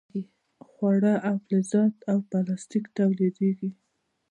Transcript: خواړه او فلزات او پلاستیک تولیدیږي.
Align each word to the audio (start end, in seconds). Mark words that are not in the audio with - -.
خواړه 0.69 1.13
او 1.27 1.35
فلزات 1.45 1.95
او 2.11 2.17
پلاستیک 2.29 2.85
تولیدیږي. 2.97 3.69